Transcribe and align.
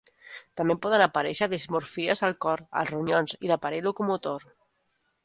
També 0.59 0.75
poden 0.85 1.03
aparèixer 1.05 1.47
dismòrfies 1.51 2.25
al 2.29 2.35
cor, 2.45 2.63
els 2.81 2.91
ronyons 2.95 3.37
i 3.47 3.53
l'aparell 3.53 3.87
locomotor. 3.91 4.49